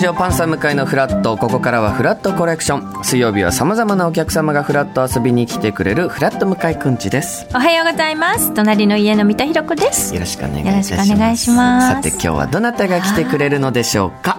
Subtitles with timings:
[0.00, 3.04] ジオパンサー向かいのフラットここからはフラットコレクション。
[3.04, 7.46] 水曜日はさまざまなお客様がフラット遊びに来てくれるフラット向かいくんちです。
[7.54, 8.54] おはようございます。
[8.54, 10.14] 隣の家の三田寛子です。
[10.14, 10.90] よろしくお願いいたします。
[10.92, 11.96] よろしくお願いします。
[11.96, 14.38] さて今日はどなたが来てくれるのでしょうか？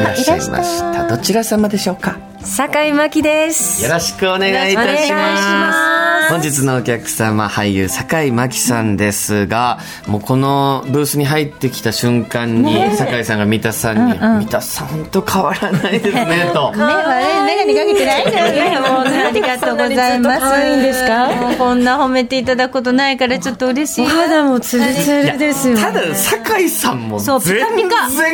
[0.00, 1.06] いらっしゃいました。
[1.06, 2.18] どちら様でしょうか？
[2.40, 3.84] 酒井真希です。
[3.84, 16.72] よろしくお願いいたします本日のお客様俳優酒井真紀さんですがもうこのブースに入ってきた瞬間に酒井さんが三田さんに「三田さんと変わらないですね」と。
[16.72, 17.14] 目は
[17.46, 18.78] ね眼鏡かけてないんだよね。
[18.80, 20.40] もうありがとうございます。
[20.40, 21.26] 可愛いんですか？
[21.28, 24.06] もうこんな褒めていただくことないからちょっと嬉しい。
[24.06, 25.78] お肌もツルツルですよ。
[25.78, 27.88] ただ酒井さんもそう全然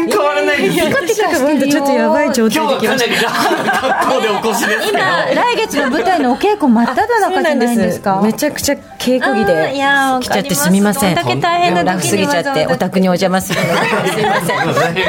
[0.09, 0.87] 変わらないですよ。
[0.87, 4.99] ピカピカしてるちょっとやばい状今日はかな態で来ましりラフな格好でお越しですけど。
[4.99, 8.21] 今来月の舞台のお稽古真っ只た中じゃないんですか？
[8.23, 11.15] めちゃくちゃ稽古着あーいやーで来ちゃってすみません。
[11.15, 13.67] だけ大変なラフすぎちゃってお宅にお邪魔するの。
[14.05, 14.41] で すいま
[14.75, 14.97] せん。
[14.97, 15.01] い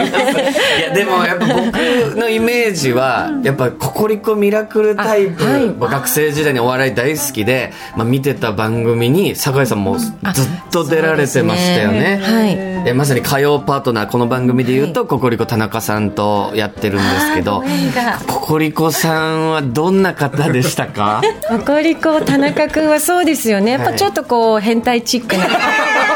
[0.81, 10.13] やでもやっぱ僕のイメージはやっぱココリコミラクルタイプ、学生時代にお笑い大好きで、まあ、見てた番組に酒井さんもずっ
[10.71, 12.19] と出られてましたよね。
[12.23, 12.69] はい。
[12.89, 17.63] えまさに火曜パートナーこの番組で言うと、ココリコ田中さんとやってるんですけど
[18.27, 21.21] ココリコさんはどんな方でしたか？
[21.49, 23.71] ココリコ田中君はそうですよね。
[23.71, 25.45] やっぱちょっとこう変態チックな。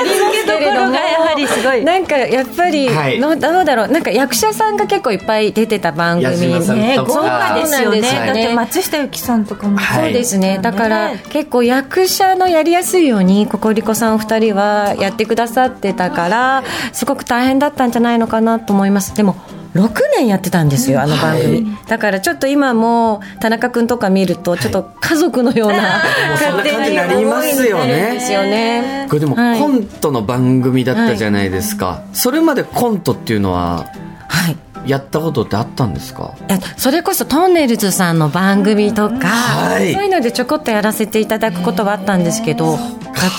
[0.00, 1.84] ありますけれどもがやはりすごい。
[1.84, 3.18] なんかやっぱり、はい。
[3.18, 3.88] のどうだろう。
[3.88, 6.96] なんか役者さんが結構いっぱい出てた番組ね豪華ですよね。
[7.06, 8.00] そうなんですよね。
[8.26, 10.58] だって松下由紀さんとかもはいそうですね。
[10.60, 16.62] だからね結構役者のやりやすいようにココリコさんお二人はやってくださってたから
[16.92, 19.14] すごく大変だったんじゃないのかなと思います。
[19.14, 19.36] でも
[19.74, 29.06] 6年やってたんですよあの番組、だからちょっと今も田中君とか見るとちょっと家族のようなもうそんな感じになりますよねですよね。
[29.08, 29.60] これでもはい。
[29.60, 33.86] コントの番組だったじゃないですか、それまでコントっていうのは
[34.28, 36.34] はいやったことってあったんですか？
[36.48, 39.92] えそれこそトンネルズさんの番組とか、はい。
[39.92, 42.80] そういうのでちょこっとやらせていただくことはあったんですけどがっ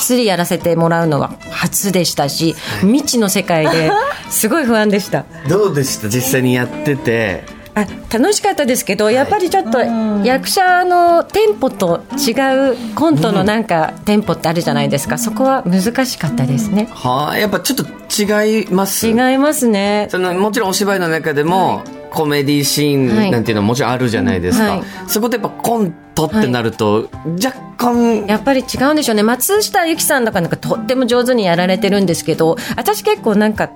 [0.02, 3.92] つりやらせてもらうのは初でしたし未知の世界で
[4.30, 5.26] すごい不安でした。
[5.50, 6.08] どうでした？
[6.10, 7.44] 実際にやってて
[7.74, 12.32] あ楽しかったですけどやっぱりちょっと役者のテンポと違
[12.72, 15.18] うコントのなんかテンポってあるじゃないですか。
[15.18, 16.90] そこは難しかったですね。
[16.92, 19.08] はあやっぱちょっと違います。
[19.08, 20.08] 違いますね。
[20.12, 24.84] そのもちろんお芝居の中でも、コメディシーンなんていうのはもちろんあるじゃないですか、はい。
[25.08, 27.10] そこでやっぱコントってなると、
[27.42, 29.24] 若干やっぱり違うんでしょうね。
[29.24, 33.72] 松下由紀さんとかなんかとっても上手にやられてるんですけど私結構なんか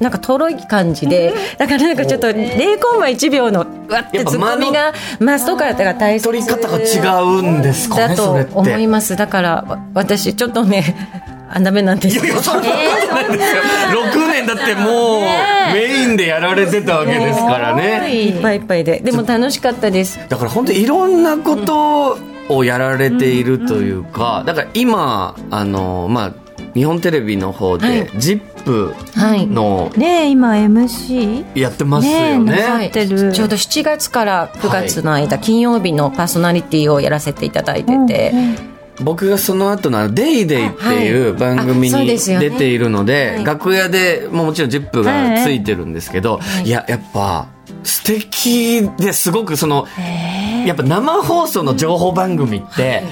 [0.00, 10.96] なんかとろい感じでだからなんかちょっと0コンマ1秒のうわってツッコミが増すとかが大切取り方が違うんですかねだと思いますだから私ちょっとね
[11.48, 13.62] あダメなんですいやいやそんなことないですよ、
[14.02, 15.20] 6年だってもう
[15.72, 22.18] メインでやられてたわけですからねいっぱいいっぱいででも楽しかったですだから本当にいろんなこと
[22.48, 26.43] をやられているというか、だから今あのまあ
[26.74, 29.46] 日本テレビの方ではい「ZIP!」はい。
[29.46, 32.90] のねえ今 MC やってますよね。
[32.92, 38.32] ちょうど7月から9月の間、金曜日のパーソナリティをやらせていただいてて、
[39.00, 43.44] 僕がその後の「デイデイっていう番組に出ているので、はい。
[43.44, 46.70] 楽屋でもうもちろん「ZIP!」がついてるんですけど、い。
[46.70, 47.46] ややっぱ
[47.82, 49.86] 素敵ですごくその
[50.66, 53.04] やっぱ生放送の情報番組って、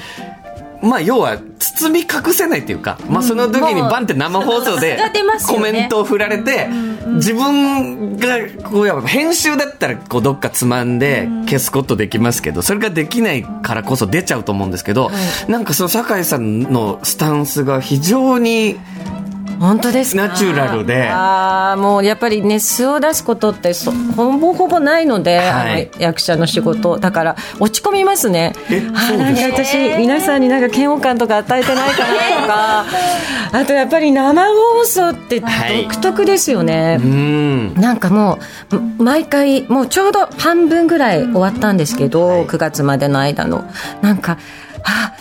[0.83, 4.99] まあ要は包み隠せないっていうか、まあその時にバンって生放送で
[5.47, 6.69] コメントを振られて、
[7.15, 15.11] 自分がこうや編集だったらこうどっかつまんで消すことできますけど、それができないからこそ出ちゃうと思うんですけど、
[15.49, 18.79] なんかその酒井さんのスタンスが非常に
[19.63, 20.27] 本当ですか？
[20.29, 21.09] ナチュラルで。
[21.09, 25.89] ああもうやっぱりね素を出すことってそほぼほぼないので、はい。
[25.99, 26.99] 役者の仕事。
[26.99, 28.55] だから落ち込みますね。
[28.71, 32.85] えあなんか私皆さんになんか嫌悪感とか与えてないかなとか。
[33.55, 35.83] あとやっぱり生放送ってはい。
[35.85, 37.75] 独特ですよね、うん。
[37.75, 38.39] なんかも
[38.99, 43.65] う毎回もうちょうど半分ぐらい終わったんですけど、9月までの間の。
[44.01, 44.39] なんか
[44.85, 45.13] あ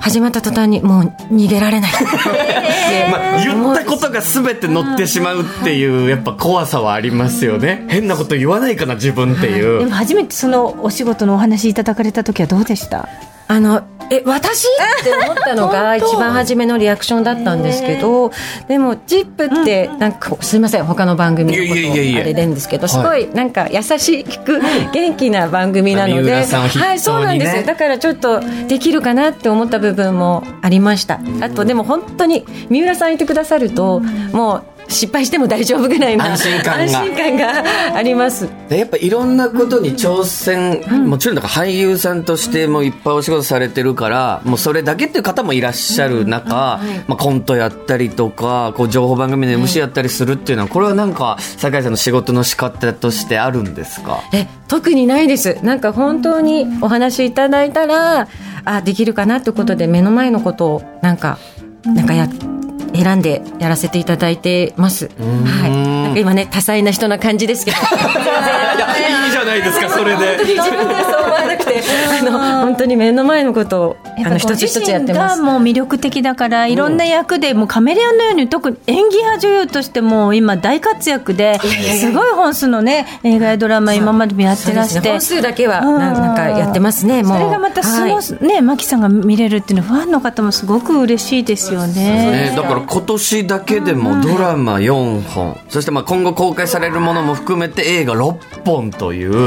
[0.00, 1.02] 始まった途端にもう
[1.34, 1.92] 逃げられない。
[3.10, 7.84] まあ、言ったことが全て乗ってしまうっていうやっぱ怖さはありますよね。
[7.88, 13.08] 変なこと言わないかな自分っていでうも初めてそのお仕事のお話いただかれた時はどうでした？
[13.48, 14.66] あのえ私？
[15.00, 18.32] って思ったのが 一番初めのリアクションだったんですけど
[18.68, 20.84] でも「ZIP!」ってなんかすいません。
[20.84, 24.60] 他の番組のことあれでんですけどはいすごいなんか優しく
[24.92, 27.62] 元気な番組なの三で、はいそうなんですよ。
[27.62, 31.20] だからちょっとできるかなって思った部分もありました。
[31.40, 34.00] あとでも本当に三浦さんいてくださると
[34.32, 36.82] もう失敗しても大丈夫ぐらいの安心感が。
[36.82, 38.48] 安心感があります。
[38.68, 54.20] でやっぱいろんなことに挑戦、もちろんだから俳優さんとしてもいっぱいお仕事されてるからもうそれだけっていう方もいらっしゃる中、まあ、コントやったりとかこう情報番組の MC やったりするっていうのはこれはなんか酒井さんの仕事の仕方としてあるんですか？
[54.32, 55.58] え特にないです。
[55.62, 58.28] なんか本当にお話いただいたら
[58.64, 61.38] あできるかなってことで目の前のことをなんか
[61.84, 62.28] なんかや
[63.02, 65.08] 選んでやらせていただいてます。
[65.08, 65.70] はい。
[65.70, 67.76] なんか今ね多彩な人な感じですけど。
[69.50, 70.38] ないですか それで。
[70.44, 71.82] 自分でそう思わなくて、
[72.20, 75.42] あの本当に目の前のことをあの一つ一つやってます。
[75.42, 85.08] がもう魅力的だからいろんな役でもうカメレオンのように特に演技派女優としても今大活躍ですごい本数のね映画やドラマ今までもやってらして。
[85.10, 87.22] 本数だけはななんかやってますね。
[87.22, 87.38] もう。
[87.38, 92.50] それがまたすごはねマキさんが見れるっていうのはファンの方もすごく嬉しいですよね。
[92.50, 99.39] ね、だから今年だけでもドラマ4本、そしてまあ今後公開されるものも含めて映画6本というお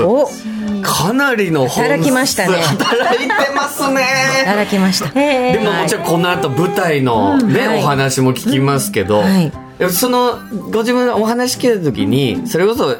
[0.82, 2.58] かなりの本数働きましたね。
[2.58, 4.02] 働いてますね。
[4.42, 5.10] いただきました。
[5.12, 7.80] でももちろんこの後舞台のね、はい。
[7.80, 9.52] お話も聞きますけど、はい。
[9.92, 10.40] その
[10.72, 12.98] ご自分がお話聞いた時にそれこそ、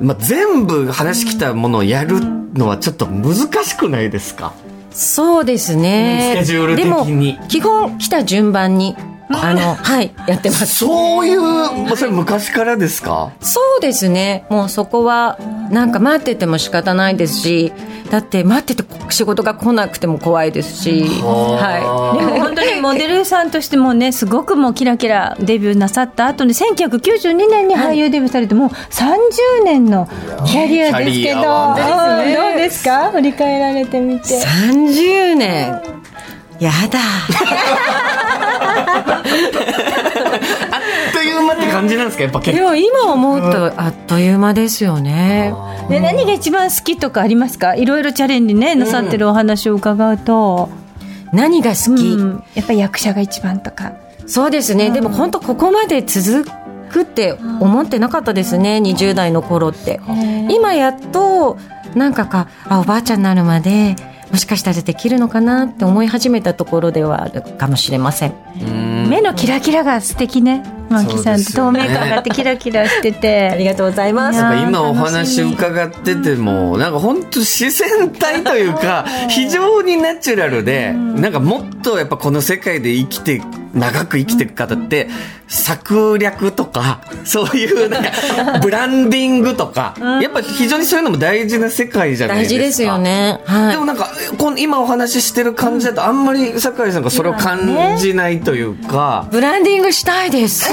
[0.00, 3.34] まあ、全部話来たものをやるのはちょっと難
[3.64, 4.52] しくないですか？
[4.90, 6.32] そうですね。
[6.36, 7.34] スケジュール的に。
[7.34, 8.96] でも基本来た順番に
[9.28, 10.66] あの はいやってます。
[10.66, 13.30] そういう、まあ、それ昔からですか？
[13.40, 14.44] そうですね。
[14.48, 15.38] もうそこは、
[15.70, 17.72] なんか待ってても仕方ないですし、
[18.10, 30.08] だって待ってて仕事が来なくても怖いですし、はでも本当にモデルさんとしてもねすごくもうキラキラデビューなさった後に1992年に俳優デビューされてもう30年の
[30.46, 33.10] キャリアですけど、どうですか？
[33.10, 34.38] 振り返られてみてい。
[34.38, 35.95] 30年。
[36.60, 36.98] やだ。
[36.98, 37.02] あ
[41.10, 42.24] っという間って感じなんですか？
[42.24, 45.54] やっぱ結でも今思うとあっという間ですよね。
[45.88, 47.74] で何が一番好きとかありますか？
[47.74, 50.70] いろいろチャレンジねなさってるお話を伺うと、
[51.32, 52.42] 何が好き、うん。
[52.54, 53.92] やっぱり役者が一番とか。
[54.26, 54.90] そうですね。
[54.90, 56.50] でも本当ここまで続
[56.90, 58.80] くって思ってなかったですね。
[58.82, 60.00] 20代の頃って。
[60.50, 61.58] 今やっと、
[61.94, 63.94] なんかか、あ、おばあちゃんになるまで、
[64.30, 68.34] もしかしたらできるのかなって思い始めたところではあるかもしれません。
[69.08, 74.40] 目のキラキラが素敵ねマキさん、ね明感があってキラキラしててありがとうございます。
[74.40, 83.42] なんか今お話み伺ってても、なんか本当自然体というか、非常にナチュラルで、なんかもっとやっぱこの世界で生きて、
[83.74, 85.08] 長く生きていく方って、
[85.48, 88.10] 策略とか、そういうなんか、
[88.60, 92.56] ブランディングとか、やっぱ非常にそういうのも大事な世界じゃないですか。
[92.56, 92.98] 大事ですよ。
[92.98, 93.40] ね。
[93.44, 93.72] はい。
[93.72, 100.72] でもなんか、この今お話ししてる感じだと、あんまり酒井さんがそれを感じないというか、ブランディングしたいです。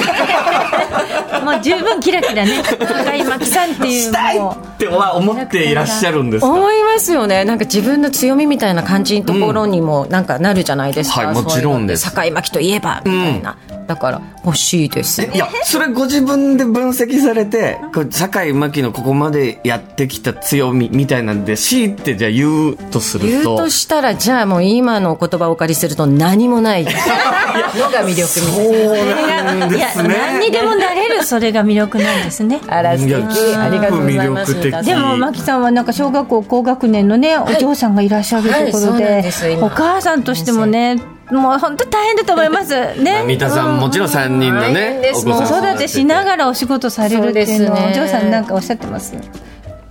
[1.44, 6.48] もう十分キラキラね高井真紀さんっていうしたいもっては思っていらっしゃるんですか？
[6.50, 7.44] 思いますよね。
[7.46, 11.28] なんか自分の強みみたいな感じのところにもなんかなるじゃないですか。
[11.28, 13.58] はいもちろんですそういうのって境巻といえば、みたいな。
[13.88, 15.22] だから欲しいです。
[15.22, 23.28] いや、それご自分で分析されて、こう酒井真紀のここまでやってきた強みみたいなんで、強いてじゃあ言うとすると。
[23.28, 28.28] 言うとしたら、じゃあもう今のお言葉をお借りすると何もない のが魅力みたいな。
[28.28, 30.16] そうなんいやですね。
[30.18, 40.98] 何にでもなれるそれが魅力なんですねあら素敵いやありがとうございますでも真紀さんはなんか小学校高学年のね、お嬢さんがいらっしゃるところはいそうなんで,、です今お母さんとしてもね
[41.34, 42.74] もう本当大変だと思います。
[43.02, 43.24] ね。
[43.26, 45.26] 三田さんもちろん3人の大ね変、でおす。
[45.26, 49.14] 子子さん育てしながらお仕事されるっていうのはお嬢さんなんかおっしゃってます。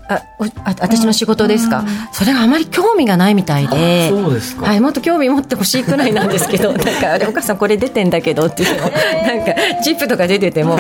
[0.09, 0.21] あ
[0.65, 4.11] 私の仕事ですか、それはあまり興味がないみたいで。
[4.11, 4.67] そうですか。
[4.67, 6.73] はい、もっと興味持ってほしいくらいなんですけど。
[6.73, 8.83] なんかあれお母さんこれ出てんだけどっていうの。
[8.83, 8.91] なん
[9.45, 10.79] かチップとか出てても、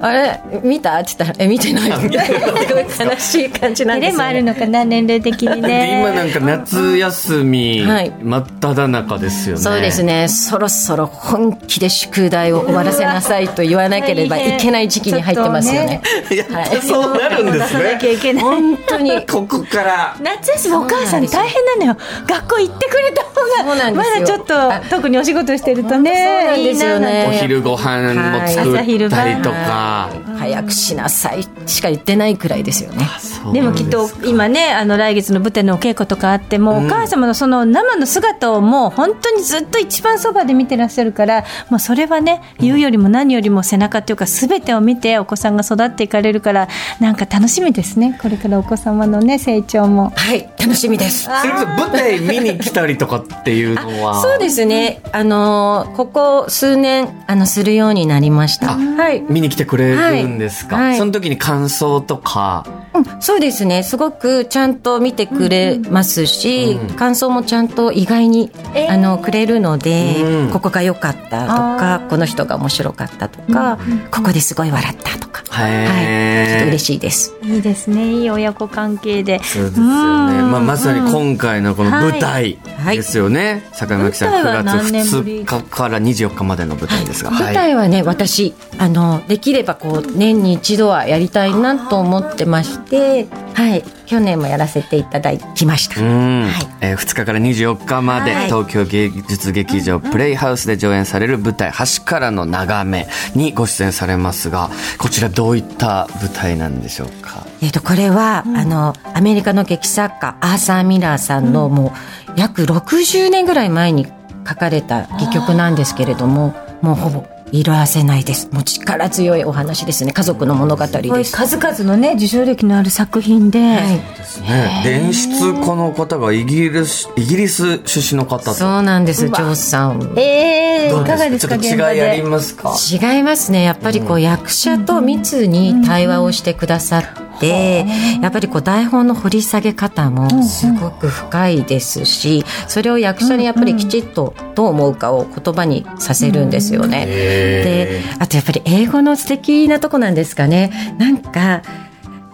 [0.00, 0.40] あれ？
[0.62, 0.98] 見た？
[0.98, 8.10] って言ったらえ見てないみたいなすごい悲しい感じなんですよ、ね、もあるのかな年齢的にでね今なんか夏休みはい。
[8.22, 9.62] 真っ只中ですよね。
[9.62, 10.28] そうですね。
[10.28, 16.02] そろそろ本気で宿題を終わらせなさいと言わなければ いけない時期に入ってますよね。
[16.30, 18.40] やっぱそうなるんですね。
[18.40, 19.26] 本当に。
[19.26, 20.16] ここから。
[20.22, 21.96] 夏休みお母さん大変なのよ。
[22.26, 24.14] 学校行ってくれたそう方なんですよ。
[24.14, 26.74] がまだちょっと特にお仕事してるとね。
[26.78, 29.89] そうなお昼ご飯も作ったりとか。
[29.90, 33.08] あ早くしなさいしか言ってないくらいですよね。
[33.52, 46.68] でもきっと今ねあの来月の舞台のお稽古とかあっても、お母様のその生の姿をもう本当にずっと一番そばで見てらっしゃるからもうそれはね言うよりも何よりも背中っていうか全てを見てお子さんが育っていかれるから
[47.00, 50.12] なんか楽しみですねこれからお子様のね成長も。
[50.16, 51.24] はい楽しみです。
[51.24, 54.20] それこそ舞台見に来たりとかっていうのは？
[54.20, 55.00] そうですね。
[55.12, 58.76] あのここ数年あのするようになりました。
[58.76, 59.22] はい。
[59.28, 60.98] 見に来てくれるんですか、はいはい。
[60.98, 63.82] その時に感想とかうんそうですね。
[63.82, 68.90] すごくちゃんと見てくれますし、感想もちゃんと意外に、えー。
[68.90, 70.50] あのくれるので、うん。
[70.50, 73.78] ここが良かったとか、この人が面白かったとか、
[74.10, 77.34] ここですごい笑ったとか、はい、ちょっと嬉しいです。
[77.42, 78.10] いいですね。
[78.12, 79.40] いい親子関係で。
[79.42, 79.84] そうですよ
[80.30, 80.50] ね、うん。
[80.50, 82.96] まあ、まさに今回のこの舞台はい。
[82.96, 96.00] ですよね、坂井真紀さん舞台は9何年ぶ月り2日から24日までの舞台ですが、舞台はね、私あのできればこう年に一度はやりたいなと思ってまして、はい、去年もやらせていただきました。
[96.00, 96.52] うん、はい。
[96.80, 98.44] えー2日から24日まで、はい。
[98.46, 103.06] 東京芸術劇場プレイハウスで上演される舞台「橋からの眺め」
[103.36, 107.46] にご出演されますがこちらどういった舞台なんでしょうか？
[107.62, 111.92] えっとこれは、あのアメリカの劇作家アーサー・ミラーさんのも
[112.28, 114.06] う約60年ぐらい前に
[114.48, 118.48] 書かれた戯曲なんですけれどももうほぼ色あせないです。
[118.52, 120.12] もう力強いお話ですね。
[120.12, 121.36] 家族の物語です。
[121.36, 123.98] 数々のね受賞歴のある作品で、はい。
[124.16, 124.82] ですね。
[124.84, 128.54] 伝出この方がイギリスイギリス出身の方と。
[128.54, 130.12] そうなんです、ジョーさん。
[130.16, 131.58] えー、どういかがですか？
[131.58, 132.28] ちょっと現場違いありで。
[132.28, 132.74] ますか？
[132.90, 133.62] 違いますね。
[133.62, 137.86] やっぱりこう役者と密に対話をしてくださって、
[138.22, 147.06] やっぱりこう台本の掘り下げ方もすごく深いですしそれを役者にやっぱりきちっとどう思うかを言葉にさせるんですよね。
[147.06, 150.94] であとやっぱり英語の素敵なとこなんですかね。
[150.98, 151.62] なんか、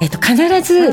[0.00, 0.92] えっと、必ず、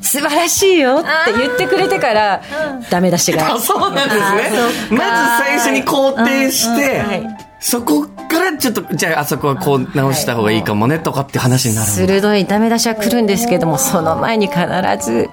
[0.00, 2.42] 素晴らしいよって言ってくれてから、
[2.88, 3.54] ダメ出しが。
[3.54, 3.58] あ。
[3.58, 4.96] そうなんですね。
[4.96, 5.04] ま
[5.38, 11.94] ず最初に肯定して、はいそこからちょっとじゃああそこはこう直した方がいいかもねとかって話になるんだ。
[11.94, 12.44] 鋭い。
[12.46, 14.60] ダメ出しは来るんですけどもその前に必
[15.02, 15.28] ず。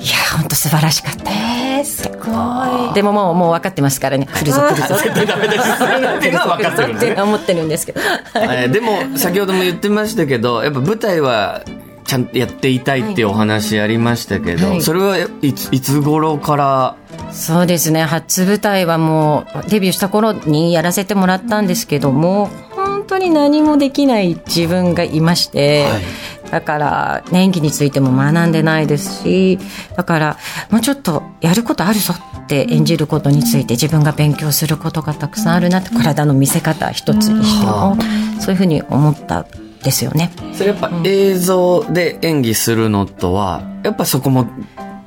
[0.00, 2.94] いや本当素晴らしかったえー、すごい。
[2.94, 4.26] でももうもう分かってますからね。
[4.26, 4.94] 来るぞ来るぞ。
[5.26, 5.60] ダメ出し。
[5.76, 8.00] するっていうのは分かってるんですねって思ってるんですけど。
[8.36, 11.62] えーでも先ほども言ってましたけどやっぱ舞台は
[12.10, 14.82] ちゃんとやっていたいっていうお話ありましたけど、はい。
[14.82, 16.96] それはいついつ頃から？
[17.30, 18.02] そうですね。
[18.02, 26.02] 初舞台はもうデビューした頃にやらせてもらったんですけども本当に何もできない自分がいまして、はい。
[26.50, 29.60] だからね演技についても学んでないですし
[29.96, 30.36] だから
[30.68, 37.96] もうちょっとやることあるぞって演じることについて自分が勉強することがたくさんあるなって体の見せ方一つにしても
[38.40, 39.46] そういうふうに思ったん
[39.82, 40.30] ですよね。
[40.54, 44.46] それやっぱ映像で演技するのとはやっぱそこも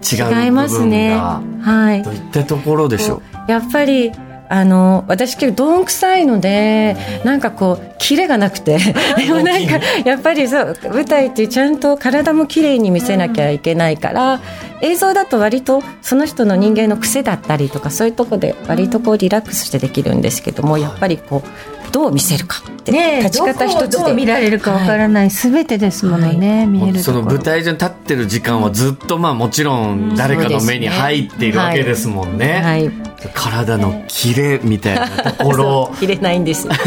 [0.03, 1.15] 違う違いますね。
[1.15, 2.11] はいど。
[2.11, 4.11] ういったところでしょうやっぱり
[4.49, 8.77] あの私結構どんくさいのでなんかこうキレがなくて
[9.17, 14.41] でもなんかやっぱりそう舞台ってちゃんと体も綺麗に見せなきゃいけないから
[14.81, 27.23] 映像だと割とその人の人間の癖だったりとかそういうとこで割とこうリラックスしてできるんですけどもやっぱりこうどう見せるかってねえ立ち方一つどこをどう見られるかわからないすべてですものね、見えるところ。
[27.23, 32.61] その舞台上に立ってる時間はずっとまあもちろん誰かの目に入っているわけですもんね。
[32.63, 32.91] はい。
[33.35, 35.93] 体のキレみたいなところ。
[36.01, 36.67] 切れないんです。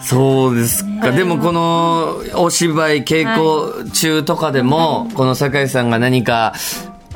[0.00, 1.12] そうですか。
[1.12, 6.54] でもこのお芝居稽古中とかでも、この酒井さんが何か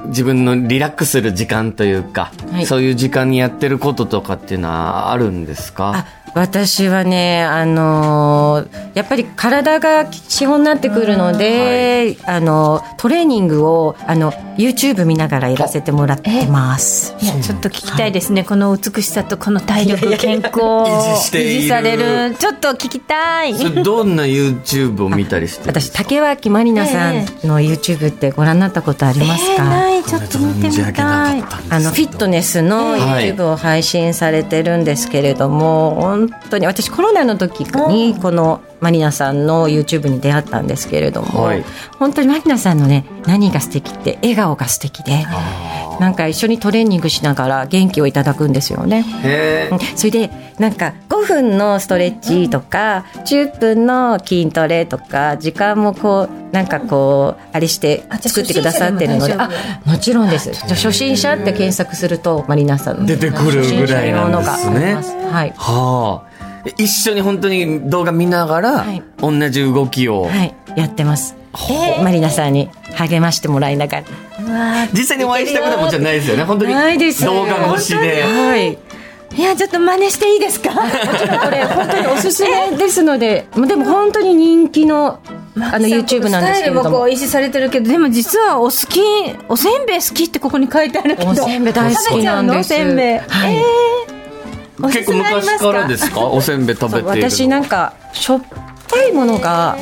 [0.07, 2.67] 自分のリラックスする時間というか、はい。
[2.67, 5.93] そういう時間にやってることとかっていうのはあるんですか？
[5.95, 17.15] あ私はね、あのーやっぱり体が資本になってくるので、あのトレーニングをあの YouTube 見ながらやらせてもらってます。
[17.21, 22.35] いやちょっと聞きたいですね、この美しさとこの体力健康を維持される。
[22.37, 23.53] ちょっと聞きたい。
[23.83, 30.03] どんな YouTube を見たりしてるんです私か竹脇まりなさんの YouTube ってご覧になったことありますか、ない。
[30.03, 31.43] ちょっと見てみたい。
[31.69, 33.35] あのフィットネスのはい。
[33.35, 41.65] YouTube を配信されてるんですけれども、本当に私コロナの時にこのマリナさんの YouTube に出会ったんですけれども、はい。
[41.99, 45.27] 本当にマリナさんのね何が素敵って笑顔が素敵で
[46.01, 49.05] なんか一緒にトレーニングしながら元気をいただくんですよね。
[49.97, 59.49] それでなんか5分のストレッチとか10分の筋トレとか時間もこうなんかこうあれして作ってくださってるのであ
[59.85, 60.53] ももちろんです。
[60.53, 64.95] じゃあ初心者って検索するとマリナさんの出てくるぐらいなんですね。
[65.31, 65.55] はい。
[65.57, 66.37] はあ。
[66.79, 69.03] 一緒に本当に動画見ながら、はい。
[69.19, 71.37] 同じ動きを、はい、やってます。
[72.03, 74.05] マリナさんに励ましてもらいながら。
[74.93, 76.45] 実際にお会いしたことはもちろんないですよね。
[76.45, 78.23] 本当にないです動画越しで。
[78.23, 78.79] はい。
[79.37, 80.71] いやちょっと真似していいですか？
[80.71, 85.19] これ本当におすすめですので、でも本当に人気の
[85.57, 86.83] あの YouTube なんですけれども。
[86.83, 89.01] スタイルもこう維持されてるけどでも実はお好き
[89.49, 92.73] おせんべい好きってここに書いてあるけどおせんべい大好きなんです。
[92.73, 94.17] おせんべい、はいえー
[94.79, 96.21] おす結構昔からですか？
[96.21, 98.41] おせんべい食べているの私なんかしょっ
[98.89, 99.77] ぱいものが、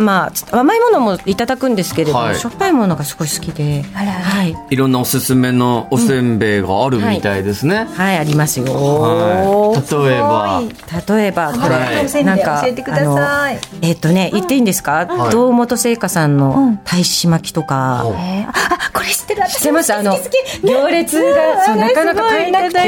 [0.00, 2.36] まあ甘いものもいただくんですけれども、はい。
[2.36, 7.88] しょっぱいものがすごい好きで、はい、いろんなおすすめのおせんべいがあるみたいですね。
[7.92, 8.66] はいありますよ。
[8.66, 10.06] はい。
[10.08, 10.62] 例えば、
[11.14, 13.56] 例えばこれ、はいおせんべい教えてください。
[13.56, 18.52] あのえっ、とね言っていいんですか、はい堂本製菓さんの大使巻きとか、うんあ
[18.92, 19.42] これ知ってる。
[19.42, 19.94] 私知ってます？
[19.94, 20.16] あの
[20.62, 22.80] 行列がそうなかなか買えなくて。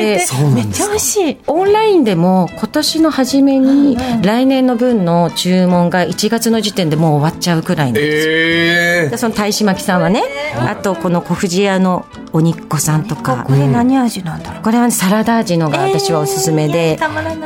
[0.55, 1.39] めっちゃ美味しい。
[1.47, 9.19] オンラインでも今年の初めに来年の分の注文が1月の時点でもう終わっちゃうくらいなんですよ。
[9.19, 10.23] その大使巻きさんはね、
[10.57, 13.45] あとこの小藤屋のお肉子さんとか。
[13.47, 14.63] これ何味なんだろう？
[14.63, 16.99] これは、ね、サラダ味のが私はおすすめで、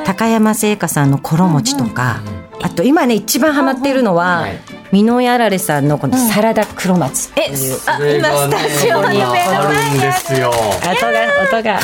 [0.05, 2.21] 高山製菓さんの衣餅とか、
[2.63, 7.29] あと今ね一番ハマっているのは、はい美濃やられさんのこのサラダ黒松。
[7.29, 7.51] う、え
[7.87, 10.51] あ今スタジオの目の前あるんにあですよ。
[10.51, 10.63] 音
[11.13, 11.79] が音が。
[11.81, 11.83] い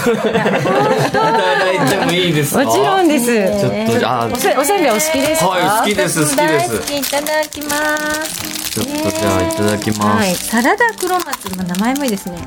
[1.10, 2.64] ただいてもいいですか？
[2.64, 3.26] もちろんです。
[3.26, 6.30] ちょっとじゃあ、おせおせんべいお好きですか、はい、好きです、好き。
[6.36, 6.82] で大好す。
[6.82, 7.76] きいただきま
[8.24, 8.70] す。
[8.72, 10.34] ちょっとじゃあ、いただきまはい。
[10.34, 10.46] す。
[10.46, 12.38] サラダ黒松の名前もいいですね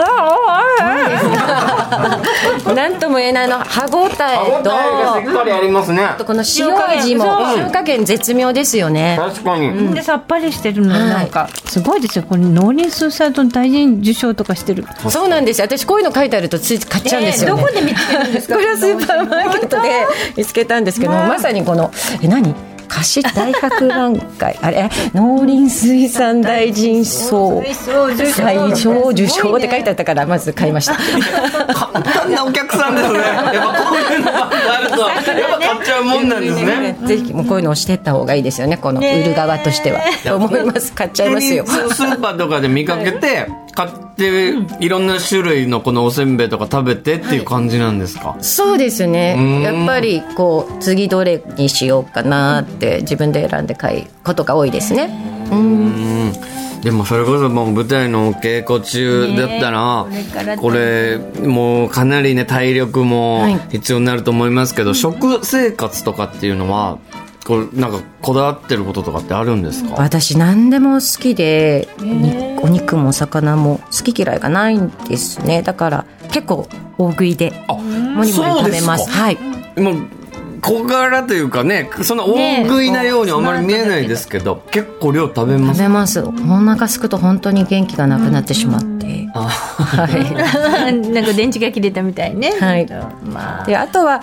[2.74, 6.02] なんとも言えないあの歯ごた歯応えとえがしっかりありますね。
[6.04, 7.24] あとこの塩味も
[7.56, 9.18] 塩加減絶妙ですよね。
[9.20, 9.94] 確かに。
[9.94, 10.94] でさっぱりしてるの。
[10.94, 11.04] はい。
[11.08, 12.24] なんかすごいですよ。
[12.28, 14.84] これ農林水産と大臣受賞とかしてる。
[15.08, 15.66] そうなんですよ。
[15.66, 17.62] 私こういうの書いてあるとつい買っちゃうんですよ、ね。
[17.62, 18.54] どこで見つけるんですか？
[18.54, 21.90] これはスーパーマーケットで見つけたんですけどまさにこの
[22.22, 22.54] え何？
[22.90, 24.90] 菓子大博覧会あれ？
[25.14, 27.62] 農林水産大臣賞。
[28.34, 30.96] 最上受賞って書いてあったからまず買いました。
[31.72, 33.18] 簡単なお客さんですね。
[33.20, 36.98] やっぱこういうのがあると、やっぱ買っちゃうもんなんですね。
[37.06, 40.92] ぜひもうこういうのをしてった方がいいですよねこの売る側としては、と思います。
[40.92, 41.64] 買っちゃいますよ。
[41.66, 48.36] スーパーとかで見かけて、買って、いろんな種類のこのおせんべいとか食べてっていう感じなんですか？
[48.40, 49.12] そうですん。
[49.12, 55.10] ねやっぱりこう次どれにしようかなって自分で選んで買うことが多いですね。
[55.50, 56.32] うん。
[56.82, 63.60] でもそれこそもう舞台のお稽古中だったら、ねこれもうかなりね体力もはい。
[63.70, 66.98] 必要になると思いますけど、食生活とかっていうのは
[67.50, 75.62] これなんかこだわってることとかってあるんですか、私何でも好きで、にお肉もお魚も好き嫌いがないんですね。
[75.62, 79.10] だから結構大食いであもりもり食べます。
[79.10, 79.38] はい。
[79.80, 79.96] もう
[80.62, 85.78] 小柄というかねそんな大食いなようにあまり見えないですけど、結構量食べます？
[85.78, 86.20] 食べます。
[86.20, 91.02] お腹すくと本当に元気がなくなってしまって、はい。
[91.02, 92.52] なんか電池が切れたみたいね。
[92.60, 92.86] はい。
[93.24, 93.66] まあ。
[93.66, 94.20] であとは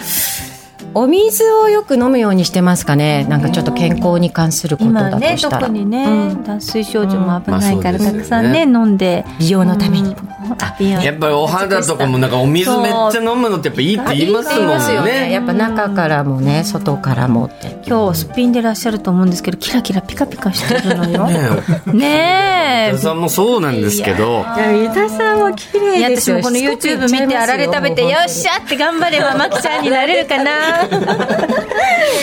[0.93, 3.25] お水をよく飲むようにしてますかね？
[3.25, 9.23] なんかちょっと健康に関することだ今ねとしたら、特にね、脱水症状も危ないから、たくさんね飲んで。
[9.39, 10.15] 美容のために、
[10.59, 15.11] あ美容やっぱりお肌とかもなんかお水めっちゃ飲むのってやっぱいいって言いますもんね。
[15.27, 15.31] ね。
[15.31, 17.77] やっぱ中からもね外からもって。
[17.87, 21.27] 今日すっぴんでいらっしゃると思うんですけどキラキラピカピカしてるのよ。
[21.27, 22.95] ねねえ。
[22.95, 24.43] えさんもそうなんですけど。
[24.43, 26.37] 三田さんも綺いや麗ですよ。
[26.37, 30.76] 私もこの YouTube 見てあられ食べてよっしゃって頑張ればまきちゃんになれるかな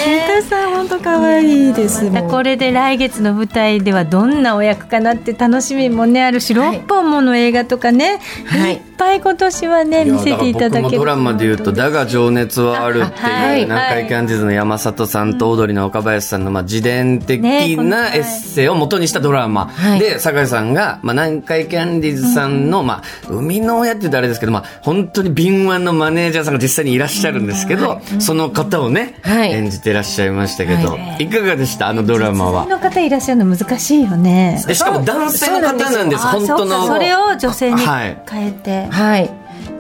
[0.04, 2.30] 三田さん本当可愛いですもん。
[2.30, 8.74] これで来月の舞台ではどんなお役かなって楽しみもねあるしはい6本もの映画とかね、はい。
[8.74, 19.66] い、っぱい今年はね見せていただけるから僕もドラマで言うと「だが情熱はある」ってはいいう南海キャンディーズの山里さんとオードリーの岡林さんのまあ自伝的なエッセイを元にしたドラマ。
[19.66, 19.98] はい。
[19.98, 29.52] で酒井さんがまあ南海キャンディーズさんのまあ生みの親って言うとあれですけどまあ本当に敏腕のマネージャーさんが実際にいらっしゃるんですけどその方をねはい。
[29.52, 31.28] 演じてらっしゃいましたけどはい。
[31.28, 31.88] かがでした？
[31.88, 32.62] あのドラマは。
[32.64, 34.62] 女性の方いらっしゃるの難しいよね。
[34.66, 36.87] でしかも男性の方なんですあ本当の。
[36.87, 38.22] それを女性にはい。
[38.30, 39.30] 変えて、はい。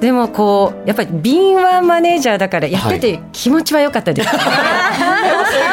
[0.00, 4.44] でもこうやっぱり敏腕マネージャーだからやってて気持ちは良かったです、 そういう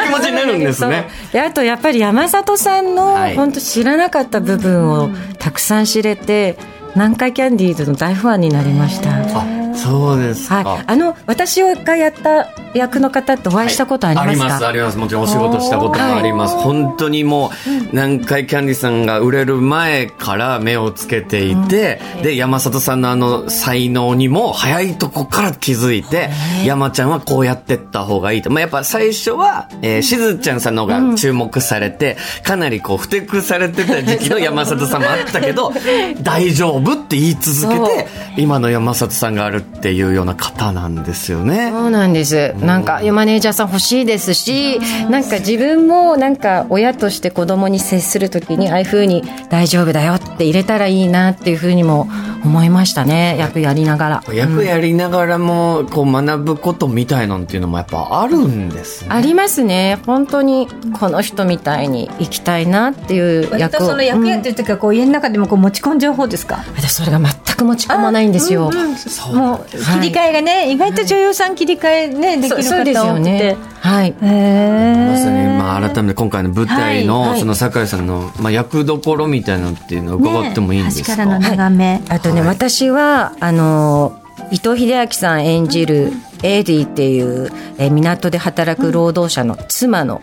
[0.06, 1.08] 気持ちになるんですね。
[1.32, 3.36] であとやっぱり山里さんのはい。
[3.36, 6.56] 本当知らなかった部分をたくさん知れて
[6.94, 9.10] 南海キャンディーズの大ファンになりました。
[9.10, 14.98] あそうですか、はい、あの私がやった役の方とお会いしたことありますか、はい、ありますあります。
[14.98, 16.56] もちろんお仕事したこともあります。
[16.56, 17.50] 本当にもう
[17.92, 26.30] 南海キャンディさんが売れる前から目をつけていて、うん、で山里さんのあの才能にも早いとこから気づいて
[26.64, 35.72] 山ちゃんはこうやってった方がいいと、まあ、やっぱ最初は、えー、しずちゃんさんの方が注目されて、うん、かなりこうふてくされてた時期の 山里さんもあったけど
[36.22, 41.70] 大丈夫って言い続けて今の山里さんがあるっていうような方なんですよね。
[41.72, 42.54] そうなんです。
[42.60, 44.78] なんかマネージャーさん欲しいですし、
[45.10, 52.08] なんか自分もなんか親として子供に接するときにああいうふうに大丈夫だよって入れたらいいなっていうふうにも
[52.44, 53.36] 思いましたね。
[53.38, 54.24] 役やりながら。
[54.32, 59.08] 役やりながらもこう学ぶことみたいなんていうのもやっぱあるんですね。
[59.10, 59.98] ありますね。
[60.06, 63.86] 本当にこの人みたいに生きたいなっていう役を。
[63.86, 66.64] その役やってる時はこう家の中でもこう持ち込んじゃう方ですか？
[66.76, 68.70] 私それが全く持ち込まないんですよ。
[68.72, 72.64] うんうん、もう切り替えがね、はい、意外と女優さん切り替えね、できる方多くて。
[72.64, 73.56] そうですよね。
[73.80, 74.12] はい。
[74.12, 81.94] まさに、まあ、改めて今回の舞台の、はい、その酒井さんの、まあ、役どころみたいなのっていうのを伺ってもいいんですか、ね、からの眺め。
[81.94, 84.18] はい、あとね、はい、私は、あの、
[84.50, 86.12] 伊藤英明さん演じる
[86.42, 90.22] エディっていう、え港で働く労働者の妻の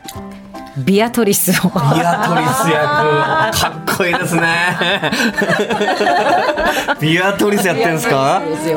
[0.77, 1.69] ビアトリスを。
[1.69, 1.69] ビ
[2.01, 4.41] アトリス役、かっこいいですね。
[7.01, 8.75] ビアトリスやってるんですか伊藤英